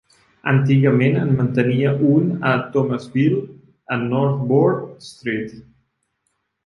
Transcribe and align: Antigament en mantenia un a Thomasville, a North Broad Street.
Antigament 0.51 1.17
en 1.23 1.33
mantenia 1.41 1.91
un 2.13 2.33
a 2.51 2.55
Thomasville, 2.77 3.43
a 3.97 4.01
North 4.07 4.43
Broad 4.49 5.09
Street. 5.13 5.55